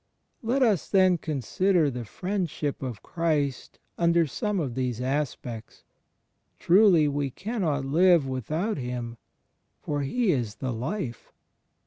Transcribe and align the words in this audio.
Let 0.41 0.63
us 0.63 0.89
then 0.89 1.19
consider 1.19 1.91
the 1.91 2.05
Friendship 2.05 2.81
of 2.81 3.03
Christ 3.03 3.77
under 3.99 4.25
some 4.25 4.59
of 4.59 4.73
these 4.73 4.99
aspects. 4.99 5.83
Truly 6.57 7.07
we 7.07 7.29
cannot 7.29 7.85
live 7.85 8.25
without 8.27 8.77
Him, 8.79 9.17
for 9.79 10.01
He 10.01 10.31
is 10.31 10.55
the 10.55 10.73
Life. 10.73 11.31